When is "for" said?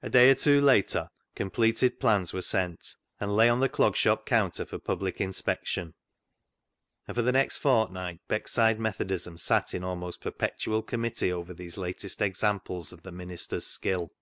4.64-4.78, 7.14-7.20